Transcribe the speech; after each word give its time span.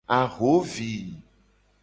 Ahovi. 0.19 0.91